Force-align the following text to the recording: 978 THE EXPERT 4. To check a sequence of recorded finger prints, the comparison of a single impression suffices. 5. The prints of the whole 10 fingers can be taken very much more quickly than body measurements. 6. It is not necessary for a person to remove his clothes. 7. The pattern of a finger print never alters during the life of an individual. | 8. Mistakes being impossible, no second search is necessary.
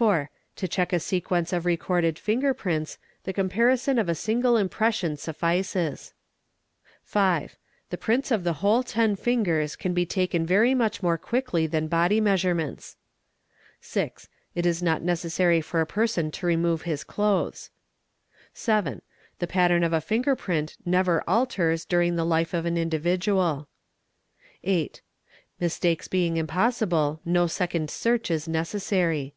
978 0.00 0.30
THE 0.30 0.36
EXPERT 0.36 0.56
4. 0.56 0.56
To 0.56 0.68
check 0.70 0.92
a 0.94 1.00
sequence 1.04 1.52
of 1.52 1.66
recorded 1.66 2.18
finger 2.18 2.54
prints, 2.54 2.96
the 3.24 3.32
comparison 3.34 3.98
of 3.98 4.08
a 4.08 4.14
single 4.14 4.56
impression 4.56 5.16
suffices. 5.18 6.14
5. 7.02 7.58
The 7.90 7.98
prints 7.98 8.30
of 8.30 8.42
the 8.42 8.52
whole 8.62 8.82
10 8.84 9.16
fingers 9.16 9.76
can 9.76 9.92
be 9.92 10.06
taken 10.06 10.46
very 10.46 10.74
much 10.74 11.02
more 11.02 11.18
quickly 11.18 11.66
than 11.66 11.86
body 11.88 12.18
measurements. 12.20 12.96
6. 13.82 14.28
It 14.54 14.64
is 14.64 14.82
not 14.82 15.02
necessary 15.02 15.60
for 15.60 15.82
a 15.82 15.86
person 15.86 16.30
to 16.30 16.46
remove 16.46 16.82
his 16.82 17.02
clothes. 17.04 17.70
7. 18.54 19.02
The 19.38 19.46
pattern 19.48 19.82
of 19.84 19.92
a 19.92 20.00
finger 20.00 20.34
print 20.36 20.78
never 20.86 21.20
alters 21.28 21.84
during 21.84 22.14
the 22.16 22.24
life 22.24 22.54
of 22.54 22.64
an 22.64 22.78
individual. 22.78 23.68
| 24.12 24.64
8. 24.64 25.02
Mistakes 25.58 26.08
being 26.08 26.38
impossible, 26.38 27.20
no 27.24 27.46
second 27.48 27.90
search 27.90 28.30
is 28.30 28.48
necessary. 28.48 29.34